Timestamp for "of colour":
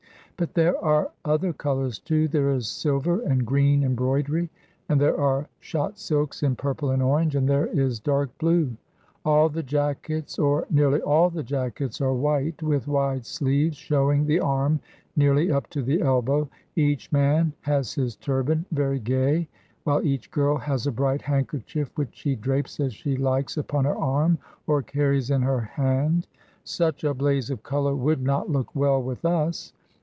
27.51-27.93